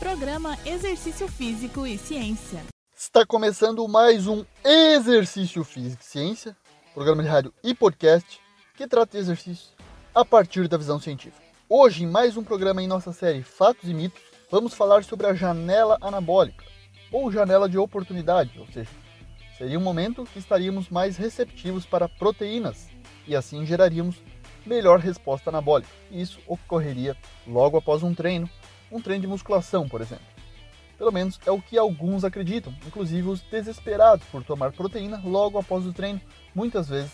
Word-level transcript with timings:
Programa 0.00 0.56
Exercício 0.64 1.28
Físico 1.28 1.86
e 1.86 1.98
Ciência. 1.98 2.64
Está 2.96 3.26
começando 3.26 3.86
mais 3.86 4.26
um 4.26 4.46
Exercício 4.64 5.62
Físico 5.62 6.02
e 6.02 6.06
Ciência, 6.06 6.56
programa 6.94 7.22
de 7.22 7.28
rádio 7.28 7.52
e 7.62 7.74
podcast 7.74 8.40
que 8.78 8.86
trata 8.86 9.12
de 9.12 9.18
exercícios 9.18 9.74
a 10.14 10.24
partir 10.24 10.68
da 10.68 10.78
visão 10.78 10.98
científica. 10.98 11.44
Hoje, 11.68 12.04
em 12.04 12.06
mais 12.06 12.38
um 12.38 12.42
programa 12.42 12.82
em 12.82 12.86
nossa 12.86 13.12
série 13.12 13.42
Fatos 13.42 13.90
e 13.90 13.92
Mitos, 13.92 14.22
vamos 14.50 14.72
falar 14.72 15.04
sobre 15.04 15.26
a 15.26 15.34
janela 15.34 15.98
anabólica, 16.00 16.64
ou 17.12 17.30
janela 17.30 17.68
de 17.68 17.76
oportunidade, 17.76 18.58
ou 18.58 18.66
seja, 18.68 18.88
seria 19.58 19.78
um 19.78 19.82
momento 19.82 20.24
que 20.24 20.38
estaríamos 20.38 20.88
mais 20.88 21.18
receptivos 21.18 21.84
para 21.84 22.08
proteínas 22.08 22.88
e 23.28 23.36
assim 23.36 23.66
geraríamos 23.66 24.16
melhor 24.64 24.98
resposta 24.98 25.50
anabólica. 25.50 25.90
Isso 26.10 26.40
ocorreria 26.46 27.14
logo 27.46 27.76
após 27.76 28.02
um 28.02 28.14
treino, 28.14 28.48
um 28.90 29.00
treino 29.00 29.22
de 29.22 29.28
musculação, 29.28 29.88
por 29.88 30.00
exemplo. 30.00 30.24
Pelo 30.98 31.12
menos 31.12 31.40
é 31.46 31.50
o 31.50 31.62
que 31.62 31.78
alguns 31.78 32.24
acreditam, 32.24 32.74
inclusive 32.86 33.28
os 33.28 33.40
desesperados 33.40 34.26
por 34.26 34.44
tomar 34.44 34.72
proteína 34.72 35.20
logo 35.24 35.58
após 35.58 35.86
o 35.86 35.92
treino, 35.92 36.20
muitas 36.54 36.88
vezes 36.88 37.12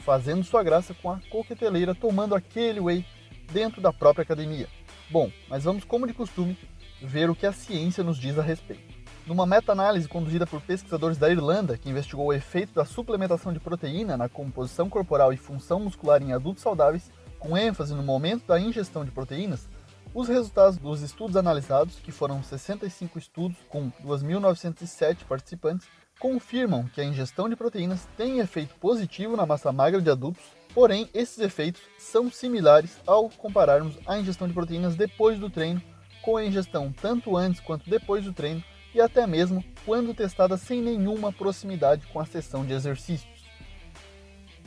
fazendo 0.00 0.42
sua 0.42 0.62
graça 0.62 0.94
com 0.94 1.10
a 1.10 1.20
coqueteleira 1.30 1.94
tomando 1.94 2.34
aquele 2.34 2.80
whey 2.80 3.04
dentro 3.52 3.80
da 3.80 3.92
própria 3.92 4.22
academia. 4.22 4.66
Bom, 5.10 5.30
mas 5.48 5.64
vamos, 5.64 5.84
como 5.84 6.06
de 6.06 6.12
costume, 6.12 6.56
ver 7.02 7.30
o 7.30 7.34
que 7.34 7.46
a 7.46 7.52
ciência 7.52 8.02
nos 8.02 8.18
diz 8.18 8.38
a 8.38 8.42
respeito. 8.42 9.00
Numa 9.26 9.46
meta-análise 9.46 10.08
conduzida 10.08 10.46
por 10.46 10.60
pesquisadores 10.60 11.18
da 11.18 11.30
Irlanda, 11.30 11.76
que 11.76 11.88
investigou 11.88 12.26
o 12.26 12.32
efeito 12.32 12.74
da 12.74 12.84
suplementação 12.84 13.52
de 13.52 13.60
proteína 13.60 14.16
na 14.16 14.28
composição 14.28 14.88
corporal 14.88 15.32
e 15.32 15.36
função 15.36 15.78
muscular 15.80 16.22
em 16.22 16.32
adultos 16.32 16.62
saudáveis, 16.62 17.10
com 17.38 17.56
ênfase 17.56 17.94
no 17.94 18.02
momento 18.02 18.46
da 18.46 18.58
ingestão 18.58 19.04
de 19.04 19.10
proteínas, 19.10 19.68
os 20.14 20.28
resultados 20.28 20.76
dos 20.76 21.02
estudos 21.02 21.36
analisados, 21.36 21.96
que 21.96 22.10
foram 22.10 22.42
65 22.42 23.18
estudos 23.18 23.56
com 23.68 23.90
2.907 24.04 25.18
participantes, 25.28 25.86
confirmam 26.18 26.88
que 26.88 27.00
a 27.00 27.04
ingestão 27.04 27.48
de 27.48 27.56
proteínas 27.56 28.06
tem 28.16 28.40
efeito 28.40 28.74
positivo 28.76 29.36
na 29.36 29.46
massa 29.46 29.72
magra 29.72 30.02
de 30.02 30.10
adultos, 30.10 30.42
porém 30.74 31.08
esses 31.14 31.38
efeitos 31.38 31.82
são 31.98 32.30
similares 32.30 32.98
ao 33.06 33.28
compararmos 33.30 33.96
a 34.06 34.18
ingestão 34.18 34.46
de 34.46 34.54
proteínas 34.54 34.96
depois 34.96 35.38
do 35.38 35.48
treino 35.48 35.82
com 36.22 36.36
a 36.36 36.44
ingestão 36.44 36.92
tanto 36.92 37.36
antes 37.36 37.60
quanto 37.60 37.88
depois 37.88 38.24
do 38.24 38.32
treino 38.32 38.62
e 38.94 39.00
até 39.00 39.26
mesmo 39.26 39.64
quando 39.86 40.14
testada 40.14 40.56
sem 40.56 40.82
nenhuma 40.82 41.32
proximidade 41.32 42.06
com 42.12 42.20
a 42.20 42.26
sessão 42.26 42.64
de 42.64 42.72
exercícios. 42.72 43.44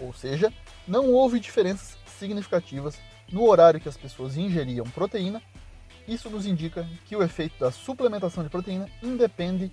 Ou 0.00 0.12
seja, 0.12 0.52
não 0.86 1.12
houve 1.12 1.38
diferenças 1.38 1.96
significativas 2.22 2.98
no 3.30 3.48
horário 3.48 3.80
que 3.80 3.88
as 3.88 3.96
pessoas 3.96 4.36
ingeriam 4.36 4.84
proteína. 4.86 5.42
Isso 6.06 6.30
nos 6.30 6.46
indica 6.46 6.88
que 7.04 7.16
o 7.16 7.22
efeito 7.22 7.58
da 7.58 7.70
suplementação 7.70 8.42
de 8.42 8.50
proteína 8.50 8.88
independe 9.02 9.70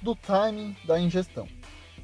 do 0.00 0.14
timing 0.14 0.76
da 0.84 0.98
ingestão. 0.98 1.48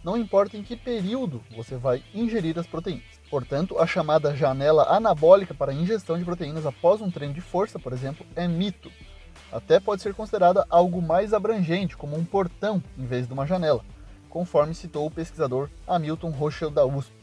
Não 0.02 0.16
importa 0.16 0.56
em 0.56 0.62
que 0.62 0.76
período 0.76 1.42
você 1.54 1.76
vai 1.76 2.02
ingerir 2.14 2.58
as 2.58 2.66
proteínas. 2.66 3.04
Portanto, 3.28 3.78
a 3.78 3.86
chamada 3.86 4.34
janela 4.34 4.84
anabólica 4.94 5.52
para 5.52 5.72
a 5.72 5.74
ingestão 5.74 6.18
de 6.18 6.24
proteínas 6.24 6.64
após 6.64 7.00
um 7.00 7.10
treino 7.10 7.34
de 7.34 7.40
força, 7.40 7.78
por 7.78 7.92
exemplo, 7.92 8.24
é 8.36 8.46
mito 8.46 8.90
até 9.50 9.80
pode 9.80 10.02
ser 10.02 10.14
considerada 10.14 10.66
algo 10.68 11.00
mais 11.00 11.32
abrangente, 11.32 11.96
como 11.96 12.16
um 12.16 12.24
portão 12.24 12.82
em 12.96 13.06
vez 13.06 13.26
de 13.26 13.32
uma 13.32 13.46
janela, 13.46 13.84
conforme 14.28 14.74
citou 14.74 15.06
o 15.06 15.10
pesquisador 15.10 15.70
Hamilton 15.86 16.30
Rochel 16.30 16.70
da 16.70 16.84
USP. 16.84 17.17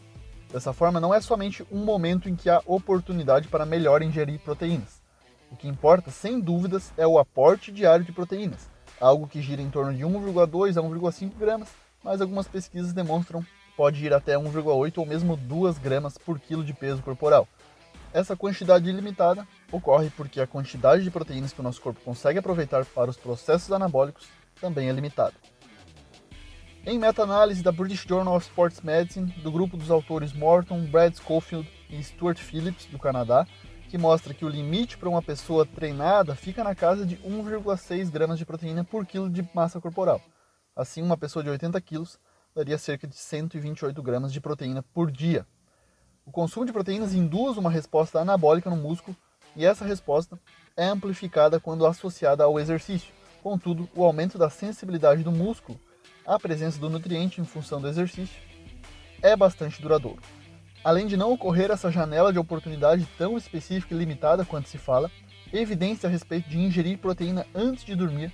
Dessa 0.52 0.74
forma, 0.74 1.00
não 1.00 1.14
é 1.14 1.20
somente 1.20 1.66
um 1.72 1.84
momento 1.84 2.30
em 2.30 2.36
que 2.36 2.50
há 2.50 2.62
oportunidade 2.66 3.48
para 3.48 3.66
melhor 3.66 4.02
ingerir 4.02 4.40
proteínas. 4.40 5.02
O 5.52 5.56
que 5.56 5.68
importa, 5.68 6.12
sem 6.12 6.40
dúvidas, 6.40 6.92
é 6.98 7.06
o 7.06 7.20
aporte 7.20 7.72
diário 7.72 8.06
de 8.06 8.12
proteínas, 8.12 8.70
algo 9.00 9.28
que 9.28 9.42
gira 9.42 9.62
em 9.62 9.70
torno 9.70 9.94
de 9.94 10.04
1,2 10.04 10.78
a 10.78 10.82
1,5 10.82 11.32
gramas, 11.38 11.70
mas 12.04 12.22
algumas 12.22 12.48
pesquisas 12.48 12.94
demonstram 12.94 13.46
pode 13.76 14.06
ir 14.06 14.14
até 14.14 14.36
1,8 14.36 14.98
ou 14.98 15.06
mesmo 15.06 15.36
2 15.36 15.78
gramas 15.80 16.18
por 16.18 16.40
quilo 16.40 16.64
de 16.64 16.74
peso 16.74 17.02
corporal, 17.02 17.46
essa 18.16 18.34
quantidade 18.34 18.90
ilimitada 18.90 19.46
ocorre 19.70 20.10
porque 20.10 20.40
a 20.40 20.48
quantidade 20.48 21.04
de 21.04 21.12
proteínas 21.12 21.52
que 21.52 21.60
o 21.60 21.64
nosso 21.64 21.82
corpo 21.82 22.00
consegue 22.00 22.40
aproveitar 22.40 22.86
para 22.86 23.10
os 23.12 23.18
processos 23.18 23.74
anabólicos 23.74 24.30
também 24.62 24.88
é 24.88 24.94
limitada. 24.94 25.34
Em 26.88 27.00
meta-análise 27.00 27.64
da 27.64 27.72
British 27.72 28.06
Journal 28.08 28.36
of 28.36 28.46
Sports 28.46 28.82
Medicine, 28.82 29.32
do 29.42 29.52
grupo 29.52 29.76
dos 29.76 29.90
autores 29.90 30.32
Morton, 30.34 30.86
Brad 30.86 31.16
Schofield 31.16 31.68
e 31.90 32.04
Stuart 32.04 32.38
Phillips, 32.38 32.86
do 32.86 33.00
Canadá, 33.00 33.48
que 33.90 33.98
mostra 33.98 34.36
que 34.36 34.46
o 34.46 34.48
limite 34.48 34.96
para 34.96 35.10
uma 35.10 35.22
pessoa 35.22 35.66
treinada 35.66 36.36
fica 36.36 36.64
na 36.64 36.76
casa 36.76 37.04
de 37.04 37.18
1,6 37.18 38.12
gramas 38.12 38.38
de 38.38 38.46
proteína 38.46 38.84
por 38.84 39.04
quilo 39.04 39.32
de 39.32 39.50
massa 39.52 39.82
corporal. 39.82 40.22
Assim, 40.76 41.02
uma 41.02 41.18
pessoa 41.18 41.42
de 41.42 41.50
80 41.50 41.82
quilos 41.82 42.20
daria 42.54 42.78
cerca 42.78 43.08
de 43.08 43.16
128 43.16 44.04
gramas 44.04 44.32
de 44.32 44.40
proteína 44.40 44.84
por 44.84 45.10
dia. 45.10 45.44
O 46.24 46.32
consumo 46.32 46.68
de 46.68 46.72
proteínas 46.72 47.16
induz 47.16 47.58
uma 47.58 47.72
resposta 47.72 48.20
anabólica 48.20 48.70
no 48.70 48.76
músculo 48.76 49.18
e 49.56 49.66
essa 49.66 49.84
resposta 49.84 50.40
é 50.78 50.86
amplificada 50.86 51.60
quando 51.60 51.88
associada 51.88 52.44
ao 52.44 52.60
exercício. 52.60 53.12
Contudo, 53.42 53.90
o 53.96 54.04
aumento 54.04 54.38
da 54.38 54.52
sensibilidade 54.52 55.24
do 55.24 55.32
músculo 55.32 55.80
à 56.26 56.40
presença 56.40 56.80
do 56.80 56.90
nutriente 56.90 57.40
em 57.40 57.46
função 57.46 57.80
do 57.80 57.88
exercício 57.88 58.36
é 59.22 59.36
bastante 59.36 59.82
duradouro. 59.82 60.22
Além 60.84 61.08
de 61.08 61.18
não 61.18 61.32
ocorrer 61.32 61.72
essa 61.72 61.92
janela 61.92 62.32
de 62.32 62.40
oportunidade 62.40 63.08
tão 63.18 63.38
específica 63.38 63.94
e 63.94 63.98
limitada 63.98 64.46
quanto 64.46 64.70
se 64.70 64.78
fala, 64.78 65.10
evidências 65.52 66.06
a 66.06 66.10
respeito 66.10 66.50
de 66.50 66.60
ingerir 66.60 66.98
proteína 66.98 67.46
antes 67.54 67.84
de 67.84 67.96
dormir 67.96 68.32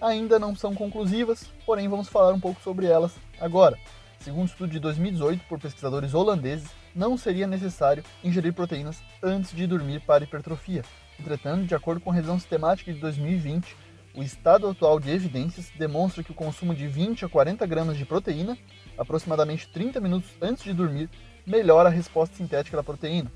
ainda 0.00 0.38
não 0.38 0.54
são 0.56 0.74
conclusivas, 0.74 1.48
porém 1.64 1.88
vamos 1.88 2.08
falar 2.08 2.32
um 2.32 2.40
pouco 2.40 2.60
sobre 2.60 2.86
elas 2.86 3.14
agora. 3.40 3.78
Segundo 4.18 4.42
um 4.42 4.46
estudo 4.46 4.70
de 4.70 4.80
2018 4.80 5.44
por 5.48 5.58
pesquisadores 5.60 6.14
holandeses, 6.14 6.68
não 6.94 7.16
seria 7.16 7.46
necessário 7.46 8.04
ingerir 8.22 8.52
proteínas 8.52 9.02
antes 9.22 9.54
de 9.54 9.66
dormir 9.66 10.00
para 10.00 10.24
hipertrofia. 10.24 10.82
Entretanto, 11.18 11.66
de 11.66 11.74
acordo 11.74 12.00
com 12.00 12.10
a 12.10 12.14
revisão 12.14 12.38
sistemática 12.38 12.92
de 12.92 12.98
2020, 12.98 13.76
o 14.14 14.22
estado 14.22 14.68
atual 14.68 15.00
de 15.00 15.10
evidências 15.10 15.70
demonstra 15.78 16.22
que 16.22 16.32
o 16.32 16.34
consumo 16.34 16.74
de 16.74 16.86
20 16.86 17.24
a 17.24 17.28
40 17.28 17.66
gramas 17.66 17.96
de 17.96 18.04
proteína, 18.04 18.58
aproximadamente 18.98 19.68
30 19.68 20.00
minutos 20.00 20.30
antes 20.40 20.64
de 20.64 20.72
dormir, 20.72 21.08
melhora 21.46 21.88
a 21.88 21.92
resposta 21.92 22.36
sintética 22.36 22.76
da 22.76 22.82
proteína 22.82 23.32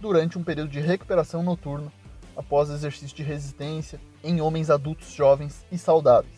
durante 0.00 0.38
um 0.38 0.44
período 0.44 0.70
de 0.70 0.80
recuperação 0.80 1.42
noturno 1.42 1.92
após 2.36 2.70
exercício 2.70 3.16
de 3.16 3.22
resistência 3.22 4.00
em 4.22 4.40
homens 4.40 4.70
adultos 4.70 5.12
jovens 5.12 5.64
e 5.70 5.78
saudáveis. 5.78 6.34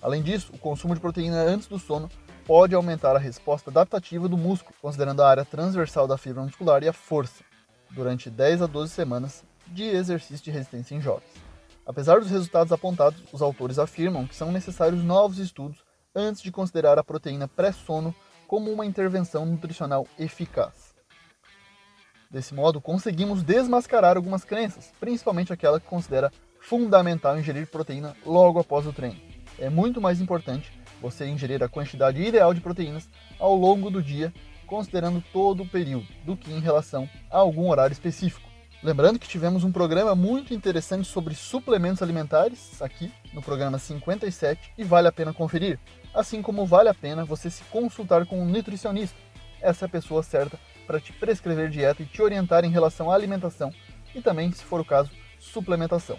Além 0.00 0.22
disso, 0.22 0.52
o 0.54 0.58
consumo 0.58 0.94
de 0.94 1.00
proteína 1.00 1.42
antes 1.42 1.66
do 1.66 1.78
sono 1.78 2.10
pode 2.46 2.74
aumentar 2.74 3.16
a 3.16 3.18
resposta 3.18 3.70
adaptativa 3.70 4.28
do 4.28 4.36
músculo, 4.36 4.74
considerando 4.80 5.22
a 5.22 5.28
área 5.28 5.44
transversal 5.44 6.06
da 6.06 6.18
fibra 6.18 6.42
muscular 6.42 6.82
e 6.82 6.88
a 6.88 6.92
força, 6.92 7.42
durante 7.90 8.28
10 8.28 8.62
a 8.62 8.66
12 8.66 8.92
semanas 8.92 9.44
de 9.66 9.84
exercício 9.84 10.44
de 10.44 10.50
resistência 10.50 10.94
em 10.94 11.00
jovens. 11.00 11.43
Apesar 11.86 12.18
dos 12.18 12.30
resultados 12.30 12.72
apontados, 12.72 13.22
os 13.32 13.42
autores 13.42 13.78
afirmam 13.78 14.26
que 14.26 14.34
são 14.34 14.50
necessários 14.50 15.02
novos 15.02 15.38
estudos 15.38 15.84
antes 16.14 16.40
de 16.40 16.50
considerar 16.50 16.98
a 16.98 17.04
proteína 17.04 17.46
pré-sono 17.46 18.14
como 18.46 18.70
uma 18.72 18.86
intervenção 18.86 19.44
nutricional 19.44 20.06
eficaz. 20.18 20.94
Desse 22.30 22.54
modo, 22.54 22.80
conseguimos 22.80 23.42
desmascarar 23.42 24.16
algumas 24.16 24.44
crenças, 24.44 24.92
principalmente 24.98 25.52
aquela 25.52 25.78
que 25.78 25.86
considera 25.86 26.32
fundamental 26.58 27.38
ingerir 27.38 27.66
proteína 27.70 28.16
logo 28.24 28.58
após 28.58 28.86
o 28.86 28.92
treino. 28.92 29.20
É 29.58 29.68
muito 29.68 30.00
mais 30.00 30.20
importante 30.20 30.72
você 31.00 31.26
ingerir 31.26 31.62
a 31.62 31.68
quantidade 31.68 32.20
ideal 32.20 32.54
de 32.54 32.60
proteínas 32.60 33.08
ao 33.38 33.54
longo 33.54 33.90
do 33.90 34.02
dia, 34.02 34.32
considerando 34.66 35.22
todo 35.32 35.62
o 35.62 35.68
período, 35.68 36.06
do 36.24 36.36
que 36.36 36.50
em 36.50 36.60
relação 36.60 37.08
a 37.30 37.38
algum 37.38 37.68
horário 37.68 37.92
específico. 37.92 38.53
Lembrando 38.84 39.18
que 39.18 39.26
tivemos 39.26 39.64
um 39.64 39.72
programa 39.72 40.14
muito 40.14 40.52
interessante 40.52 41.08
sobre 41.08 41.34
suplementos 41.34 42.02
alimentares 42.02 42.82
aqui 42.82 43.10
no 43.32 43.40
programa 43.40 43.78
57 43.78 44.72
e 44.76 44.84
vale 44.84 45.08
a 45.08 45.12
pena 45.12 45.32
conferir, 45.32 45.78
assim 46.12 46.42
como 46.42 46.66
vale 46.66 46.90
a 46.90 46.94
pena 46.94 47.24
você 47.24 47.48
se 47.48 47.64
consultar 47.64 48.26
com 48.26 48.42
um 48.42 48.44
nutricionista. 48.44 49.16
Essa 49.58 49.86
é 49.86 49.86
a 49.86 49.88
pessoa 49.88 50.22
certa 50.22 50.60
para 50.86 51.00
te 51.00 51.14
prescrever 51.14 51.70
dieta 51.70 52.02
e 52.02 52.04
te 52.04 52.20
orientar 52.20 52.62
em 52.62 52.70
relação 52.70 53.10
à 53.10 53.14
alimentação 53.14 53.72
e 54.14 54.20
também, 54.20 54.52
se 54.52 54.62
for 54.62 54.80
o 54.80 54.84
caso, 54.84 55.10
suplementação. 55.38 56.18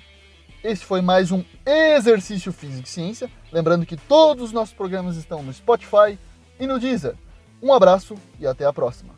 Esse 0.64 0.84
foi 0.84 1.02
mais 1.02 1.32
um 1.32 1.46
Exercício 1.64 2.52
Físico 2.52 2.88
e 2.88 2.90
Ciência. 2.90 3.30
Lembrando 3.52 3.86
que 3.86 3.96
todos 3.96 4.46
os 4.46 4.52
nossos 4.52 4.74
programas 4.74 5.18
estão 5.18 5.44
no 5.44 5.54
Spotify 5.54 6.18
e 6.60 6.66
no 6.66 6.80
Deezer. 6.80 7.14
Um 7.62 7.72
abraço 7.72 8.16
e 8.40 8.48
até 8.48 8.66
a 8.66 8.74
próxima. 8.74 9.15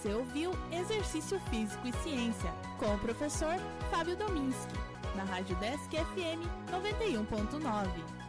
Você 0.00 0.14
ouviu 0.14 0.52
Exercício 0.72 1.38
Físico 1.50 1.86
e 1.86 1.92
Ciência 1.92 2.50
com 2.78 2.94
o 2.94 2.98
professor 2.98 3.56
Fábio 3.90 4.16
Dominski, 4.16 4.72
na 5.14 5.24
Rádio 5.24 5.54
Desk 5.56 5.90
FM 5.90 6.40
91.9. 6.70 8.19